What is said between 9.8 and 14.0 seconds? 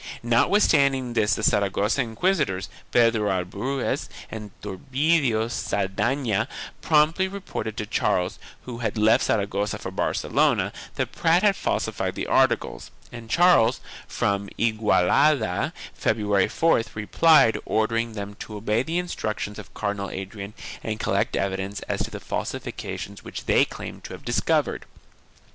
Barcelona, that Prat had falsified the articles and Charles,